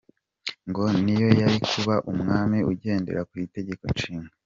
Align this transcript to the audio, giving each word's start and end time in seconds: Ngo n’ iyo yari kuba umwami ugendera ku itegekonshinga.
Ngo 0.69 0.83
n’ 1.03 1.07
iyo 1.15 1.29
yari 1.41 1.57
kuba 1.69 1.95
umwami 2.11 2.57
ugendera 2.71 3.21
ku 3.29 3.33
itegekonshinga. 3.45 4.31